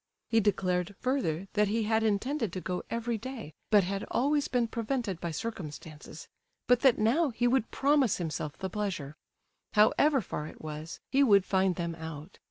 He 0.29 0.39
declared, 0.39 0.95
further, 0.99 1.47
that 1.53 1.67
he 1.67 1.83
had 1.83 2.01
intended 2.01 2.51
to 2.53 2.59
go 2.59 2.81
every 2.89 3.19
day, 3.19 3.53
but 3.69 3.83
had 3.83 4.03
always 4.09 4.47
been 4.47 4.67
prevented 4.67 5.21
by 5.21 5.29
circumstances; 5.29 6.27
but 6.65 6.79
that 6.79 6.97
now 6.97 7.29
he 7.29 7.47
would 7.47 7.69
promise 7.69 8.17
himself 8.17 8.57
the 8.57 8.67
pleasure—however 8.67 10.21
far 10.21 10.47
it 10.47 10.59
was, 10.59 10.99
he 11.11 11.21
would 11.21 11.45
find 11.45 11.75
them 11.75 11.93
out. 11.93 12.39